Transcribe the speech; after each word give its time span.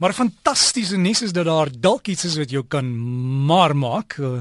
Maar 0.00 0.14
fantastiese 0.16 0.96
nuus 0.96 1.20
is 1.22 1.32
dat 1.36 1.44
daar 1.44 1.68
dalk 1.80 2.06
iets 2.08 2.24
is 2.24 2.38
wat 2.40 2.50
jou 2.50 2.62
kan 2.64 2.86
maar 3.46 3.74
maak 3.76 4.16
eh, 4.16 4.40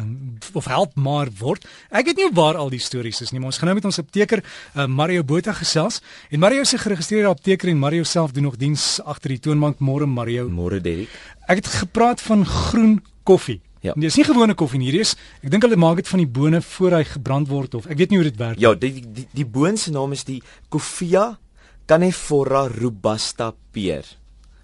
of 0.56 0.66
help 0.72 0.96
maar 0.96 1.28
word. 1.40 1.66
Ek 1.92 2.08
weet 2.08 2.22
nie 2.22 2.30
waar 2.34 2.56
al 2.56 2.70
die 2.72 2.80
stories 2.80 3.20
is 3.26 3.34
nie, 3.34 3.42
maar 3.44 3.52
ons 3.52 3.60
gaan 3.60 3.68
nou 3.68 3.76
met 3.76 3.88
ons 3.90 4.00
apteker 4.00 4.40
uh, 4.40 4.86
Mario 4.88 5.24
Botha 5.28 5.52
gesels. 5.58 6.00
En 6.32 6.40
Mario 6.40 6.64
'n 6.64 6.80
geregistreerde 6.80 7.28
apteker 7.28 7.70
en 7.70 7.78
Mario 7.78 8.04
self 8.04 8.32
doen 8.32 8.44
nog 8.44 8.56
diens 8.56 9.02
agter 9.04 9.30
die 9.30 9.40
toonbank. 9.40 9.80
Môre 9.80 10.08
Mario. 10.08 10.48
Môre 10.50 10.80
Derek. 10.82 11.10
Ek 11.48 11.60
het 11.60 11.68
gepraat 11.68 12.22
van 12.22 12.46
groen 12.46 13.04
koffie. 13.24 13.60
Ja. 13.82 13.94
Dit 13.94 14.04
is 14.04 14.16
nie 14.16 14.26
gewone 14.28 14.54
koffie 14.54 14.80
nie, 14.80 14.92
hierdie 14.92 15.08
is 15.08 15.16
ek 15.44 15.52
dink 15.52 15.64
hulle 15.64 15.80
maak 15.80 15.96
dit 15.96 16.08
van 16.08 16.20
die 16.20 16.28
bone 16.28 16.62
voor 16.62 16.92
hy 17.00 17.04
gebrand 17.04 17.48
word 17.48 17.76
of 17.76 17.86
ek 17.88 17.98
weet 17.98 18.10
nie 18.10 18.20
hoe 18.20 18.28
dit 18.28 18.40
werk. 18.40 18.60
Ja, 18.60 18.74
die 18.76 19.04
die, 19.04 19.28
die 19.32 19.46
boon 19.46 19.78
se 19.78 19.92
naam 19.92 20.12
is 20.12 20.24
die 20.24 20.42
Coffea 20.70 21.38
canephora 21.86 22.68
robusta 22.68 23.54
peer. 23.72 24.19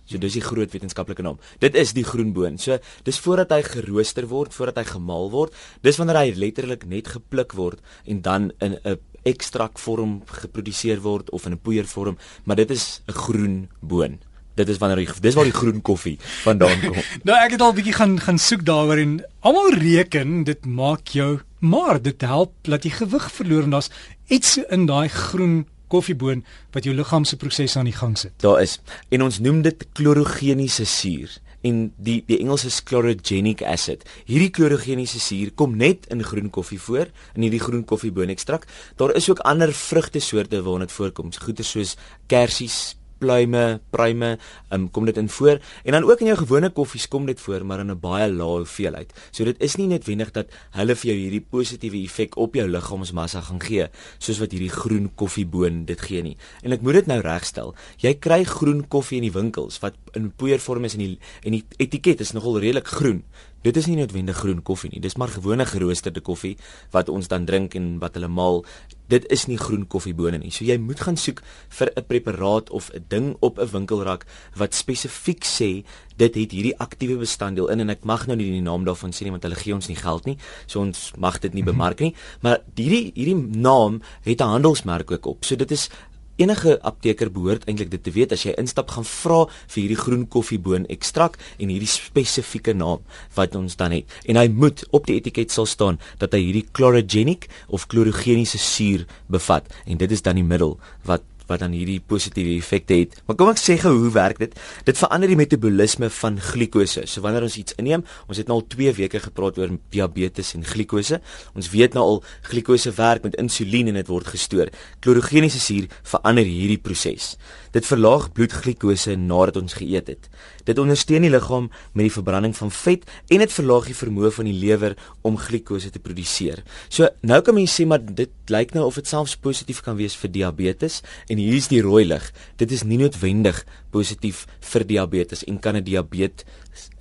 So 0.05 0.21
dis 0.21 0.37
die 0.37 0.43
groot 0.45 0.71
wetenskaplike 0.71 1.23
naam. 1.25 1.39
Dit 1.59 1.75
is 1.75 1.93
die 1.97 2.05
groenboon. 2.05 2.59
So 2.61 2.77
dis 3.03 3.19
voordat 3.19 3.51
hy 3.55 3.61
gerooster 3.65 4.27
word, 4.29 4.53
voordat 4.53 4.77
hy 4.83 4.85
gemaal 4.93 5.31
word. 5.33 5.57
Dis 5.81 5.97
wanneer 5.97 6.21
hy 6.21 6.33
letterlik 6.37 6.85
net 6.85 7.09
gepluk 7.15 7.57
word 7.57 7.81
en 8.05 8.21
dan 8.21 8.51
in 8.59 8.77
'n 8.83 8.99
ekstrakvorm 9.25 10.21
geproduseer 10.29 11.01
word 11.01 11.29
of 11.31 11.45
in 11.45 11.53
'n 11.53 11.61
poeiervorm, 11.61 12.17
maar 12.45 12.55
dit 12.55 12.71
is 12.71 13.01
'n 13.07 13.13
groen 13.13 13.69
boon. 13.81 14.19
Dit 14.55 14.69
is 14.69 14.77
wanneer 14.77 15.03
die, 15.03 15.09
dis 15.21 15.35
waar 15.35 15.43
die 15.43 15.59
groen 15.59 15.81
koffie 15.81 16.17
vandaan 16.43 16.79
kom. 16.79 16.95
nou 17.27 17.37
ek 17.37 17.51
het 17.51 17.61
al 17.61 17.73
bietjie 17.73 17.93
gaan 17.93 18.19
gaan 18.19 18.37
soek 18.37 18.63
daaroor 18.63 18.97
en 18.97 19.25
almal 19.39 19.73
reken 19.73 20.43
dit 20.43 20.65
maak 20.65 21.07
jou 21.07 21.41
maar 21.59 22.01
dit 22.01 22.21
help 22.21 22.53
dat 22.61 22.85
jy 22.85 22.93
gewig 22.95 23.31
verloor 23.31 23.63
en 23.63 23.75
daar's 23.75 23.89
iets 24.27 24.57
in 24.69 24.85
daai 24.85 25.09
groen 25.09 25.65
koffieboon 25.87 26.43
wat 26.75 26.87
jou 26.87 26.95
liggaam 26.95 27.25
se 27.25 27.37
proses 27.37 27.77
aan 27.77 27.89
die 27.89 27.95
gang 27.95 28.17
sit. 28.17 28.33
Daar 28.43 28.61
is 28.61 28.79
en 29.09 29.25
ons 29.25 29.39
noem 29.39 29.61
dit 29.65 29.87
klorogeniese 29.93 30.85
suur 30.85 31.39
en 31.65 31.79
die 31.97 32.19
die 32.27 32.39
Engels 32.39 32.65
is 32.67 32.81
chlorogenic 32.85 33.63
acid. 33.65 34.03
Hierdie 34.29 34.51
klorogeniese 34.53 35.19
suur 35.19 35.53
kom 35.57 35.77
net 35.79 36.05
in 36.13 36.23
groen 36.23 36.51
koffie 36.53 36.79
voor 36.81 37.09
in 37.33 37.47
hierdie 37.47 37.63
groen 37.63 37.85
koffieboonekstrak. 37.85 38.67
Daar 38.99 39.15
is 39.17 39.29
ook 39.29 39.41
ander 39.45 39.73
vrugtesoorte 39.73 40.61
waarin 40.61 40.85
dit 40.85 40.95
voorkom, 40.95 41.33
goeie 41.33 41.65
soos 41.65 41.95
kersies, 42.27 42.95
pluime, 43.25 43.63
pruime, 43.93 44.35
um, 44.73 44.87
kom 44.93 45.07
dit 45.09 45.17
in 45.17 45.29
voor 45.29 45.59
en 45.83 45.97
dan 45.97 46.05
ook 46.05 46.21
in 46.21 46.29
jou 46.31 46.37
gewone 46.43 46.69
koffies 46.75 47.07
kom 47.09 47.25
dit 47.29 47.39
voor 47.41 47.65
maar 47.65 47.81
in 47.81 47.91
'n 47.91 47.99
baie 47.99 48.29
lae 48.31 48.61
hoeveelheid. 48.61 49.13
So 49.31 49.43
dit 49.43 49.61
is 49.61 49.75
nie 49.75 49.87
noodwendig 49.87 50.31
dat 50.31 50.47
hulle 50.71 50.95
vir 50.95 51.11
jou 51.11 51.17
hierdie 51.17 51.45
positiewe 51.49 52.03
effek 52.03 52.37
op 52.37 52.55
jou 52.55 52.67
liggaamsmassa 52.67 53.41
gaan 53.41 53.61
gee 53.61 53.87
soos 54.19 54.39
wat 54.39 54.51
hierdie 54.51 54.69
groen 54.69 55.09
koffieboon 55.15 55.85
dit 55.85 56.01
gee 56.01 56.21
nie. 56.21 56.37
En 56.63 56.71
ek 56.71 56.81
moet 56.81 56.93
dit 56.93 57.07
nou 57.07 57.19
regstel. 57.21 57.75
Jy 57.97 58.13
kry 58.19 58.43
groen 58.43 58.87
koffie 58.87 59.17
in 59.17 59.31
die 59.31 59.39
winkels 59.39 59.79
wat 59.79 59.95
in 60.13 60.31
poeiervorm 60.31 60.85
is 60.85 60.93
en 60.93 60.99
die 60.99 61.19
en 61.43 61.51
die 61.51 61.63
etiket 61.77 62.19
is 62.19 62.33
nogal 62.33 62.59
redelik 62.59 62.87
groen. 62.87 63.23
Dit 63.65 63.77
is 63.77 63.87
nie 63.89 63.95
noodwendig 63.97 64.37
groen 64.37 64.61
koffie 64.61 64.91
nie. 64.91 64.99
Dis 65.01 65.15
maar 65.17 65.31
gewone 65.33 65.65
geroosterde 65.65 66.21
koffie 66.21 66.53
wat 66.93 67.09
ons 67.09 67.27
dan 67.31 67.47
drink 67.49 67.73
en 67.73 67.95
wat 67.99 68.13
hulle 68.13 68.29
maal. 68.29 68.61
Dit 69.07 69.27
is 69.31 69.45
nie 69.45 69.57
groen 69.57 69.87
koffiebone 69.87 70.37
nie. 70.37 70.51
So 70.51 70.65
jy 70.65 70.77
moet 70.81 70.99
gaan 70.99 71.17
soek 71.17 71.41
vir 71.69 71.91
'n 71.95 72.05
preparaat 72.07 72.69
of 72.69 72.89
'n 72.93 73.05
ding 73.07 73.35
op 73.39 73.59
'n 73.59 73.69
winkelrak 73.71 74.25
wat 74.55 74.73
spesifiek 74.73 75.43
sê 75.43 75.83
dit 76.17 76.35
het 76.35 76.51
hierdie 76.51 76.77
aktiewe 76.79 77.17
bestanddeel 77.17 77.67
in 77.69 77.79
en 77.79 77.89
ek 77.89 78.03
mag 78.03 78.27
nou 78.27 78.35
nie 78.35 78.51
die 78.51 78.61
naam 78.61 78.85
daarvan 78.85 79.11
sê 79.11 79.23
nie 79.23 79.31
want 79.31 79.43
hulle 79.43 79.55
gee 79.55 79.73
ons 79.73 79.87
nie 79.87 79.95
geld 79.95 80.25
nie. 80.25 80.37
So 80.65 80.79
ons 80.79 81.11
mag 81.17 81.39
dit 81.39 81.53
nie 81.53 81.63
mhm. 81.63 81.71
bemark 81.71 81.99
nie. 81.99 82.15
Maar 82.41 82.61
hierdie 82.75 83.11
hierdie 83.15 83.57
naam 83.57 84.01
het 84.23 84.41
'n 84.41 84.47
handelsmerk 84.47 85.11
ook 85.11 85.25
op. 85.25 85.45
So 85.45 85.55
dit 85.55 85.71
is 85.71 85.89
Enige 86.35 86.73
apteker 86.83 87.29
behoort 87.31 87.63
eintlik 87.69 87.91
dit 87.93 88.01
te 88.03 88.11
weet 88.11 88.33
as 88.35 88.41
jy 88.43 88.51
instap 88.59 88.89
gaan 88.91 89.07
vra 89.07 89.37
vir 89.47 89.77
hierdie 89.77 89.99
groen 89.99 90.25
koffieboon 90.27 90.87
ekstrak 90.91 91.37
en 91.55 91.71
hierdie 91.71 91.87
spesifieke 91.87 92.73
naam 92.75 93.05
wat 93.37 93.55
ons 93.55 93.77
dan 93.79 93.95
het. 93.95 94.17
En 94.27 94.35
hy 94.35 94.49
moet 94.51 94.83
op 94.91 95.07
die 95.07 95.15
etiket 95.15 95.55
sal 95.55 95.69
staan 95.69 95.99
dat 96.19 96.35
hy 96.35 96.41
hierdie 96.43 96.65
chlorogenic 96.75 97.47
of 97.71 97.87
chlorogeniese 97.87 98.59
suur 98.59 99.05
bevat 99.31 99.71
en 99.85 100.01
dit 100.01 100.11
is 100.11 100.25
dan 100.25 100.35
die 100.41 100.47
middel 100.47 100.75
wat 101.07 101.23
wat 101.49 101.61
dan 101.63 101.75
hierdie 101.75 101.99
positiewe 101.99 102.55
effekte 102.57 102.97
het. 102.99 103.15
Maar 103.27 103.37
kom 103.39 103.51
ek 103.51 103.61
sê 103.61 103.77
gou 103.81 103.93
hoe 103.97 104.11
werk 104.15 104.39
dit? 104.41 104.55
Dit 104.87 104.99
verander 104.99 105.31
die 105.31 105.39
metabolisme 105.39 106.09
van 106.19 106.39
glikose. 106.51 107.05
So 107.09 107.23
wanneer 107.25 107.45
ons 107.47 107.57
iets 107.61 107.77
inneem, 107.81 108.05
ons 108.29 108.39
het 108.41 108.49
nou 108.49 108.59
al 108.59 108.67
2 108.75 108.95
weke 108.99 109.21
gepraat 109.23 109.59
oor 109.61 109.75
diabetes 109.93 110.53
en 110.57 110.65
glikose. 110.65 111.21
Ons 111.55 111.71
weet 111.73 111.97
nou 111.97 112.05
al 112.05 112.23
glikose 112.49 112.93
werk 112.97 113.25
met 113.27 113.37
insulien 113.41 113.91
en 113.91 113.99
dit 113.99 114.11
word 114.11 114.33
gestoor. 114.35 114.71
Klorogeniese 115.05 115.61
suur 115.61 115.89
verander 116.03 116.47
hierdie 116.47 116.81
proses. 116.81 117.35
Dit 117.75 117.83
verlaag 117.89 118.29
bloedglikose 118.31 119.17
nadat 119.19 119.57
ons 119.59 119.75
geëet 119.75 120.07
het. 120.07 120.29
Dit 120.63 120.79
ondersteun 120.79 121.25
die 121.25 121.31
liggaam 121.33 121.67
met 121.91 122.05
die 122.05 122.13
verbranding 122.13 122.55
van 122.55 122.71
vet 122.71 123.03
en 123.27 123.43
dit 123.43 123.51
verlaag 123.51 123.89
die 123.89 123.97
vermoë 123.99 124.31
van 124.37 124.47
die 124.47 124.55
lewer 124.55 124.95
om 125.27 125.35
glikose 125.35 125.91
te 125.91 125.99
produseer. 125.99 126.61
So 126.87 127.09
nou 127.27 127.41
kan 127.43 127.57
mens 127.57 127.75
sê 127.75 127.83
maar 127.89 127.99
dit 127.99 128.31
lyk 128.53 128.71
nou 128.77 128.85
of 128.87 129.01
dit 129.01 129.11
selfs 129.11 129.35
positief 129.35 129.81
kan 129.83 129.99
wees 129.99 130.15
vir 130.15 130.31
diabetes 130.31 131.01
en 131.27 131.41
hier 131.41 131.57
is 131.59 131.67
die 131.67 131.83
rooi 131.83 132.05
lig. 132.07 132.31
Dit 132.55 132.71
is 132.71 132.85
nie 132.87 133.01
noodwendig 133.01 133.65
positief 133.95 134.43
vir 134.73 134.85
diabetes 134.91 135.45
en 135.47 135.59
kan 135.59 135.75
'n 135.75 135.83
diabetes 135.83 136.45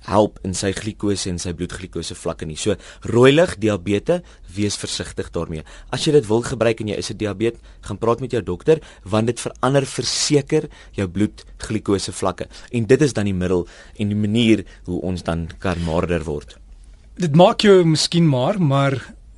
help 0.07 0.39
in 0.45 0.53
sy 0.53 0.71
glikose 0.75 1.29
en 1.29 1.39
sy 1.41 1.53
bloedglikose 1.57 2.15
vlakke 2.15 2.45
nie. 2.45 2.57
So 2.57 2.75
rooi 3.11 3.31
lig 3.33 3.57
diabetes, 3.61 4.21
wees 4.55 4.77
versigtig 4.77 5.31
daarmee. 5.35 5.63
As 5.91 6.05
jy 6.05 6.13
dit 6.15 6.27
wil 6.29 6.43
gebruik 6.45 6.81
en 6.81 6.87
jy 6.93 6.97
is 6.97 7.11
'n 7.11 7.17
diabetes, 7.17 7.59
gaan 7.81 7.97
praat 7.97 8.21
met 8.21 8.31
jou 8.31 8.41
dokter 8.41 8.79
want 9.03 9.27
dit 9.27 9.39
verander 9.39 9.85
verseker 9.85 10.69
jou 10.93 11.07
bloedglikose 11.07 12.11
vlakke. 12.11 12.47
En 12.71 12.85
dit 12.85 13.01
is 13.01 13.13
dan 13.13 13.25
die 13.25 13.33
middel 13.33 13.67
en 13.97 14.07
die 14.07 14.15
manier 14.27 14.65
hoe 14.85 15.01
ons 15.01 15.23
dan 15.23 15.49
kan 15.59 15.83
maarder 15.83 16.23
word. 16.23 16.57
Dit 17.17 17.35
maak 17.35 17.61
jou 17.61 17.83
miskien 17.83 18.27
maar, 18.27 18.59
maar 18.59 18.91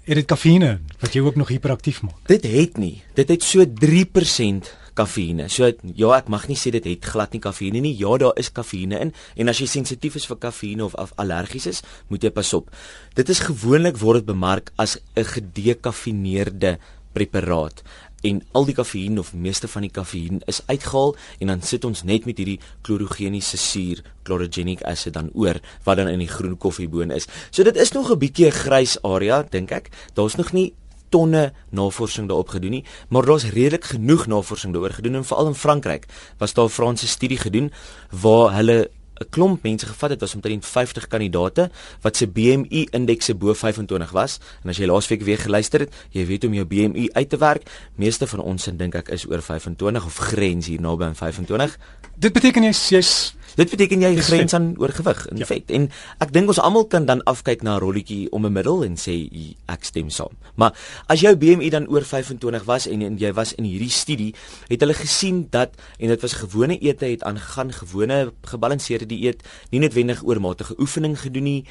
het 0.08 0.16
dit 0.16 0.26
kafeïne 0.26 0.80
wat 1.00 1.14
jou 1.14 1.26
ook 1.26 1.36
nog 1.36 1.48
hiperaktief 1.48 2.02
maak? 2.02 2.28
Dit 2.28 2.44
het 2.44 2.78
nie. 2.78 3.04
Dit 3.14 3.30
het 3.30 3.44
so 3.44 3.66
3% 3.66 4.72
kafeïne. 4.98 5.48
So 5.54 5.70
ja, 5.70 6.12
ek 6.18 6.32
mag 6.34 6.48
nie 6.50 6.58
sê 6.60 6.74
dit 6.76 6.90
het 6.90 7.06
glad 7.06 7.36
nie 7.36 7.44
kafeïne 7.44 7.82
nie. 7.84 7.94
Ja, 8.00 8.18
daar 8.18 8.38
is 8.42 8.52
kafeïne 8.54 9.00
in 9.06 9.14
en 9.38 9.54
as 9.54 9.62
jy 9.62 9.70
sensitief 9.70 10.18
is 10.20 10.28
vir 10.30 10.42
kafeïne 10.48 10.84
of 10.88 11.14
allergies 11.22 11.70
is, 11.70 11.84
moet 12.10 12.24
jy 12.24 12.34
pas 12.34 12.54
op. 12.58 12.72
Dit 13.18 13.30
is 13.30 13.46
gewoonlik 13.46 14.00
word 14.02 14.24
dit 14.24 14.34
bemark 14.34 14.74
as 14.78 14.98
'n 15.16 15.24
gedekafeineerde 15.24 16.78
preparaat 17.14 17.84
en 18.26 18.42
al 18.58 18.66
die 18.66 18.76
kafeïn 18.78 19.20
of 19.22 19.34
meeste 19.34 19.70
van 19.70 19.86
die 19.86 19.94
kafeïn 19.94 20.42
is 20.50 20.62
uitgehaal 20.66 21.16
en 21.40 21.52
dan 21.54 21.62
sit 21.62 21.86
ons 21.86 22.04
net 22.08 22.26
met 22.26 22.40
hierdie 22.40 22.60
klorogeniese 22.88 23.60
suur 23.62 24.02
chlorogenic 24.26 24.82
acid 24.90 25.14
dan 25.18 25.30
oor 25.34 25.60
wat 25.86 26.02
dan 26.02 26.10
in 26.12 26.24
die 26.24 26.32
groen 26.32 26.58
koffieboon 26.58 27.14
is. 27.14 27.30
So 27.52 27.64
dit 27.64 27.76
is 27.76 27.92
nog 27.92 28.12
'n 28.12 28.20
bietjie 28.20 28.48
'n 28.48 28.60
grys 28.64 28.98
area 29.04 29.44
dink 29.44 29.72
ek. 29.72 29.90
Daar's 30.14 30.36
nog 30.36 30.54
nie 30.54 30.74
tonne 31.10 31.54
navorsing 31.70 32.28
daarop 32.28 32.50
gedoen 32.50 32.72
nie, 32.72 32.86
maar 33.10 33.26
daar's 33.26 33.50
redelik 33.50 33.84
genoeg 33.84 34.28
navorsing 34.28 34.74
daaroor 34.74 34.98
gedoen 35.00 35.16
en 35.16 35.26
veral 35.26 35.48
in 35.48 35.56
Frankryk 35.56 36.06
was 36.38 36.54
daar 36.54 36.66
'n 36.66 36.70
Franse 36.70 37.08
studie 37.08 37.38
gedoen 37.38 37.72
waar 38.12 38.54
hulle 38.56 38.90
'n 39.20 39.30
klomp 39.30 39.64
mense 39.64 39.86
gevat 39.86 40.10
het, 40.10 40.20
was 40.20 40.36
omtrent 40.36 40.66
50 40.66 41.08
kandidate 41.08 41.70
wat 42.02 42.18
se 42.18 42.28
BMI 42.28 42.88
indekse 42.92 43.36
bo 43.36 43.54
25 43.54 44.12
was. 44.12 44.40
En 44.64 44.70
as 44.70 44.78
jy 44.78 44.86
laasweek 44.86 45.22
weer 45.26 45.38
geluister 45.42 45.80
het, 45.80 45.94
jy 46.12 46.26
weet 46.26 46.46
om 46.46 46.54
jou 46.54 46.66
BMI 46.66 47.10
uit 47.14 47.30
te 47.30 47.38
werk. 47.38 47.70
Meeste 47.96 48.28
van 48.28 48.40
ons 48.40 48.70
dink 48.74 48.96
ek 48.96 49.10
is 49.10 49.26
oor 49.30 49.42
25 49.42 50.06
of 50.06 50.18
grens 50.18 50.68
hier 50.68 50.82
naby 50.82 51.04
aan 51.04 51.16
25. 51.16 51.78
Dit 52.18 52.34
beteken 52.34 52.64
jy's 52.64 52.90
jy's 52.90 53.14
Dit 53.56 53.70
beteken 53.70 54.02
jy 54.02 54.16
grens 54.22 54.54
aan 54.54 54.74
oorgewig 54.78 55.28
en 55.32 55.38
ja. 55.38 55.46
vet. 55.46 55.72
En 55.72 55.88
ek 56.20 56.34
dink 56.34 56.52
ons 56.52 56.60
almal 56.60 56.88
kan 56.92 57.06
dan 57.08 57.24
afkyk 57.24 57.64
na 57.64 57.78
'n 57.78 57.80
rolletjie 57.80 58.32
om 58.32 58.46
'n 58.46 58.52
middel 58.52 58.84
en 58.84 58.98
sê 58.98 59.30
ek 59.68 59.84
stem 59.84 60.10
saam. 60.10 60.36
Maar 60.56 60.76
as 61.08 61.20
jou 61.22 61.36
BMI 61.36 61.70
dan 61.70 61.88
oor 61.88 62.04
25 62.04 62.64
was 62.66 62.88
en, 62.88 63.02
en 63.02 63.18
jy 63.18 63.34
was 63.34 63.54
in 63.54 63.64
hierdie 63.64 63.90
studie, 63.90 64.34
het 64.68 64.80
hulle 64.80 64.94
gesien 64.94 65.48
dat 65.50 65.70
en 66.00 66.08
dit 66.08 66.22
was 66.22 66.34
gewone 66.34 66.78
ete 66.80 67.06
het 67.06 67.24
aangegaan, 67.24 67.72
gewone 67.72 68.34
gebalanseerde 68.42 69.06
dieet, 69.06 69.44
nie 69.70 69.80
noodwendig 69.80 70.24
oormatige 70.24 70.76
oefening 70.80 71.20
gedoen 71.20 71.44
nie, 71.44 71.66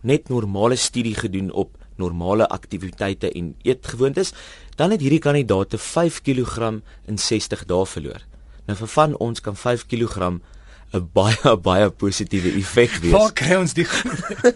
net 0.00 0.28
normale 0.28 0.76
studie 0.76 1.14
gedoen 1.14 1.52
op 1.52 1.78
normale 1.96 2.48
aktiwiteite 2.48 3.30
en 3.32 3.54
eetgewoontes, 3.62 4.32
dan 4.76 4.90
het 4.90 5.00
hierdie 5.00 5.20
kandidaate 5.22 5.78
5 5.78 6.22
kg 6.22 6.82
in 7.06 7.18
60 7.18 7.64
dae 7.64 7.86
verloor. 7.86 8.24
Nou 8.66 8.76
vir 8.78 8.88
van 8.88 9.16
ons 9.16 9.40
kan 9.40 9.56
5 9.56 9.86
kg 9.86 10.38
'n 10.92 11.08
baie 11.16 11.56
baie 11.64 11.88
positiewe 11.90 12.52
effek 12.60 12.98
wees. 13.00 13.12
Waar 13.14 13.32
kry 13.32 13.56
ons 13.56 13.72
die 13.72 13.86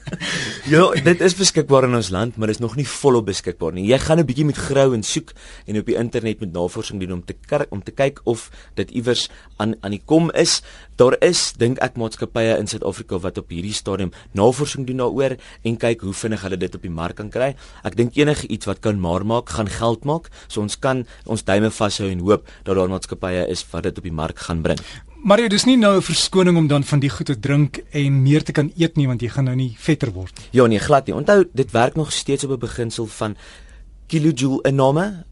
Ja, 0.73 0.91
dit 0.93 1.21
is 1.25 1.37
beskikbaar 1.39 1.87
in 1.89 1.97
ons 1.97 2.11
land, 2.13 2.37
maar 2.37 2.51
dit 2.51 2.59
is 2.59 2.61
nog 2.61 2.77
nie 2.77 2.85
volop 2.89 3.25
beskikbaar 3.31 3.73
nie. 3.73 3.87
Jy 3.89 3.99
gaan 4.05 4.21
'n 4.21 4.27
bietjie 4.29 4.45
moet 4.45 4.61
grou 4.61 4.93
en 4.93 5.03
soek 5.03 5.33
en 5.67 5.79
op 5.81 5.87
die 5.87 5.97
internet 5.97 6.41
met 6.41 6.53
navorsing 6.53 7.01
doen 7.01 7.13
om 7.13 7.25
te 7.25 7.35
om 7.71 7.83
te 7.83 7.91
kyk 7.91 8.21
of 8.25 8.51
dit 8.75 8.91
iewers 8.91 9.31
aan 9.57 9.75
aan 9.81 9.97
die 9.97 10.03
kom 10.05 10.31
is. 10.31 10.61
Daar 10.97 11.17
is 11.21 11.53
dink 11.57 11.79
ek 11.81 11.97
maatskappye 11.97 12.59
in 12.59 12.67
Suid-Afrika 12.67 13.19
wat 13.19 13.39
op 13.39 13.49
hierdie 13.49 13.73
stadium 13.73 14.13
navorsing 14.33 14.87
doen 14.87 14.97
daaroor 14.97 15.37
en 15.65 15.77
kyk 15.77 16.01
hoe 16.01 16.13
vinnig 16.13 16.43
hulle 16.43 16.57
dit 16.57 16.75
op 16.75 16.83
die 16.83 16.91
mark 16.91 17.17
kan 17.17 17.31
kry. 17.31 17.55
Ek 17.85 17.97
dink 17.97 18.17
enige 18.17 18.47
iets 18.49 18.67
wat 18.67 18.81
kan 18.81 19.01
maar 19.01 19.25
maak, 19.25 19.49
gaan 19.49 19.69
geld 19.69 20.05
maak. 20.05 20.29
So 20.49 20.61
ons 20.61 20.77
kan 20.77 21.07
ons 21.25 21.45
duime 21.45 21.71
vashou 21.71 22.11
en 22.11 22.21
hoop 22.21 22.45
dat 22.65 22.77
daar 22.77 22.89
maatskappye 22.89 23.49
is 23.49 23.65
wat 23.73 23.83
dit 23.89 23.99
op 23.99 24.05
die 24.05 24.13
mark 24.13 24.39
gaan 24.39 24.63
bring. 24.63 24.79
Mario, 25.27 25.49
dis 25.51 25.65
nie 25.67 25.75
nou 25.75 25.97
'n 25.97 26.03
verskoning 26.07 26.57
om 26.57 26.67
dan 26.69 26.85
van 26.85 27.01
die 27.01 27.11
goed 27.11 27.27
te 27.27 27.39
drink 27.39 27.81
en 27.91 28.23
meer 28.23 28.45
te 28.45 28.53
kan 28.53 28.71
eet 28.77 28.97
nie 28.97 29.07
want 29.07 29.21
jy 29.21 29.29
gaan 29.29 29.45
nou 29.45 29.57
nie 29.57 29.75
vetter 29.79 30.13
word. 30.13 30.41
Ja 30.53 30.67
nee, 30.67 30.79
glad 30.79 31.07
nie. 31.07 31.15
Onthou, 31.15 31.49
dit 31.53 31.71
werk 31.71 31.97
nog 31.97 32.13
steeds 32.13 32.45
op 32.45 32.51
'n 32.51 32.59
beginsel 32.59 33.07
van 33.07 33.37
kilojoule 34.07 34.63
inname 34.63 35.25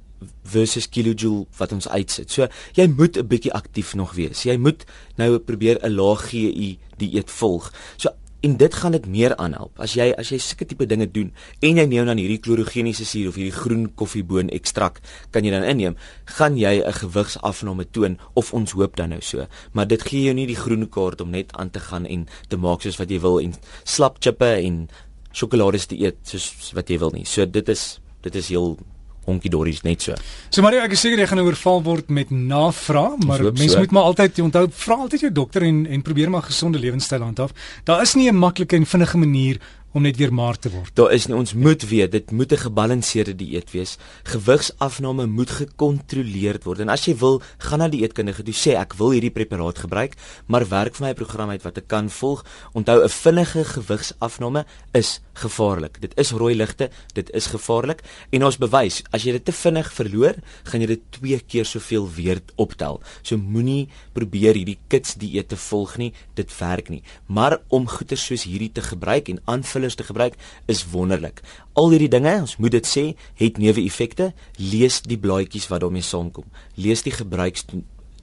versus 0.43 0.89
kilojoule 0.89 1.47
wat 1.57 1.73
ons 1.73 1.89
uitsit. 1.89 2.31
So 2.31 2.49
jy 2.73 2.87
moet 2.89 3.17
'n 3.17 3.27
bietjie 3.27 3.53
aktief 3.53 3.95
nog 3.95 4.15
wees. 4.15 4.43
Jy 4.43 4.57
moet 4.57 4.85
nou 5.17 5.39
probeer 5.39 5.79
'n 5.81 5.95
lae 5.95 6.17
GI 6.17 6.79
dieet 6.97 7.31
volg. 7.31 7.73
So 7.97 8.09
en 8.45 8.57
dit 8.61 8.75
gaan 8.75 8.93
dit 8.93 9.07
meer 9.09 9.33
aanhelp. 9.41 9.79
As 9.81 9.95
jy 9.97 10.11
as 10.21 10.31
jy 10.33 10.39
sulke 10.43 10.67
tipe 10.69 10.87
dinge 10.89 11.07
doen 11.11 11.31
en 11.65 11.81
jy 11.81 11.87
neem 11.89 12.09
dan 12.11 12.21
hierdie 12.21 12.41
klorogeniese 12.45 13.07
suur 13.09 13.31
of 13.31 13.39
hierdie 13.41 13.57
groen 13.57 13.87
koffieboon 13.97 14.53
ekstrak 14.53 15.01
kan 15.33 15.47
jy 15.47 15.53
dan 15.55 15.65
inneem, 15.65 15.97
gaan 16.37 16.59
jy 16.61 16.83
'n 16.85 16.93
gewigsafname 17.01 17.87
toon 17.91 18.19
of 18.35 18.53
ons 18.53 18.73
hoop 18.77 18.97
dan 18.97 19.11
nou 19.11 19.21
so. 19.21 19.47
Maar 19.73 19.89
dit 19.89 20.03
gee 20.03 20.25
jou 20.25 20.35
nie 20.35 20.47
die 20.47 20.61
groen 20.61 20.89
kaart 20.89 21.21
om 21.21 21.31
net 21.31 21.53
aan 21.53 21.71
te 21.71 21.81
gaan 21.81 22.07
en 22.07 22.27
te 22.49 22.57
maak 22.57 22.83
soos 22.83 22.99
wat 22.99 23.11
jy 23.11 23.21
wil 23.21 23.41
en 23.41 23.55
slap 23.85 24.19
chippe 24.21 24.61
en 24.61 24.89
sjokolade 25.33 25.87
te 25.87 25.97
eet 25.97 26.17
soos 26.23 26.73
wat 26.75 26.89
jy 26.89 26.99
wil 26.99 27.11
nie. 27.11 27.25
So 27.25 27.47
dit 27.47 27.69
is 27.69 28.01
dit 28.23 28.35
is 28.35 28.49
heel 28.49 28.79
honkie 29.27 29.51
dories 29.51 29.83
net 29.83 30.03
so. 30.03 30.15
So 30.51 30.63
Mario, 30.63 30.81
ek 30.85 30.97
is 30.97 31.01
seker 31.01 31.19
jy 31.19 31.27
gaan 31.27 31.41
nou 31.41 31.47
oorval 31.49 31.83
word 31.83 32.09
met 32.09 32.31
navraag, 32.31 33.19
maar 33.27 33.43
mense 33.53 33.75
so. 33.75 33.79
moet 33.79 33.95
maar 33.97 34.11
altyd 34.11 34.39
onthou 34.45 34.67
vra 34.71 34.99
altyd 35.07 35.21
jou 35.21 35.33
dokter 35.33 35.63
en 35.63 35.87
en 35.87 36.03
probeer 36.03 36.31
maar 36.31 36.43
gesonde 36.43 36.79
lewenstyl 36.79 37.25
handhaaf. 37.25 37.53
Daar 37.85 38.03
is 38.03 38.15
nie 38.15 38.31
'n 38.31 38.39
maklike 38.39 38.77
en 38.77 38.87
vinnige 38.87 39.19
manier 39.19 39.61
om 39.95 40.03
net 40.03 40.17
weer 40.19 40.33
maar 40.35 40.57
te 40.59 40.71
word. 40.73 40.91
Daar 40.99 41.13
is 41.15 41.29
nie 41.31 41.37
ons 41.39 41.53
moet 41.55 41.83
weet 41.87 42.11
dit 42.11 42.31
moet 42.35 42.53
'n 42.53 42.67
gebalanseerde 42.67 43.35
dieet 43.37 43.71
wees. 43.71 43.97
Gewigsafname 44.25 45.27
moet 45.27 45.51
gekontroleerd 45.51 46.65
word. 46.65 46.81
En 46.81 46.89
as 46.89 47.05
jy 47.07 47.15
wil, 47.17 47.43
gaan 47.59 47.79
na 47.79 47.89
die 47.89 48.03
eetkundige 48.03 48.43
toe 48.43 48.55
sê 48.55 48.75
ek 48.75 48.95
wil 48.95 49.11
hierdie 49.11 49.31
preparaat 49.31 49.79
gebruik, 49.79 50.15
maar 50.47 50.69
werk 50.69 50.95
vir 50.95 51.07
my 51.07 51.11
'n 51.11 51.15
program 51.15 51.51
uit 51.51 51.63
wat 51.63 51.79
ek 51.79 51.89
kan 51.89 52.11
volg. 52.11 52.45
Onthou 52.75 53.05
'n 53.05 53.09
vinnige 53.09 53.65
gewigsafname 53.65 54.67
is 54.93 55.21
gevaarlik. 55.35 56.01
Dit 56.01 56.13
is 56.19 56.31
rooi 56.31 56.55
ligte, 56.55 56.91
dit 57.13 57.31
is 57.31 57.47
gevaarlik 57.47 58.03
en 58.31 58.45
ons 58.45 58.59
bewys, 58.59 59.03
as 59.11 59.23
jy 59.23 59.33
dit 59.33 59.45
te 59.45 59.53
vinnig 59.53 59.93
verloor, 59.93 60.35
gaan 60.65 60.81
jy 60.81 60.87
dit 60.87 61.01
twee 61.11 61.41
keer 61.41 61.65
soveel 61.65 62.09
weer 62.17 62.41
optel. 62.57 63.01
So 63.23 63.37
moenie 63.37 63.89
probeer 64.13 64.55
hierdie 64.55 64.79
kits 64.89 65.15
dieet 65.15 65.49
te 65.49 65.57
volg 65.57 65.97
nie, 65.97 66.13
dit 66.35 66.59
werk 66.59 66.89
nie. 66.89 67.03
Maar 67.27 67.59
om 67.69 67.87
goeie 67.87 68.17
soos 68.17 68.45
hierdie 68.45 68.73
te 68.73 68.83
gebruik 68.83 69.29
en 69.29 69.41
aanvul 69.45 69.84
fillers 69.85 69.95
te 69.95 70.05
gebruik 70.05 70.35
is 70.67 70.85
wonderlik. 70.91 71.41
Al 71.73 71.91
hierdie 71.93 72.09
dinge, 72.09 72.33
ons 72.41 72.57
moet 72.57 72.73
dit 72.73 72.87
sê, 72.89 73.05
het 73.41 73.59
neeweffekte. 73.61 74.33
Lees 74.57 75.03
die 75.05 75.19
blaadjies 75.21 75.69
wat 75.69 75.85
daarmee 75.85 76.05
saamkom. 76.05 76.47
Lees 76.75 77.05
die 77.05 77.13
gebruiks 77.13 77.67